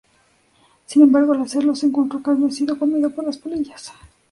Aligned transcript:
Sin 0.87 1.03
embargo, 1.03 1.33
al 1.33 1.43
hacerlo, 1.43 1.75
se 1.75 1.85
encontró 1.85 2.23
que 2.23 2.31
había 2.31 2.49
sido 2.49 2.79
comido 2.79 3.11
por 3.11 3.23
las 3.23 3.37
polillas. 3.37 3.93